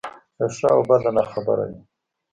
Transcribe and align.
له 0.39 0.47
ښه 0.55 0.67
او 0.75 0.81
بده 0.87 1.09
ناخبره 1.17 1.65
دی. 1.71 1.81